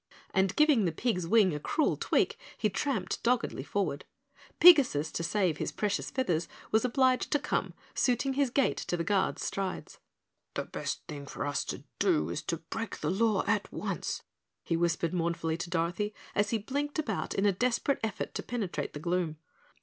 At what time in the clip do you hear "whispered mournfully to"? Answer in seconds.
14.75-15.69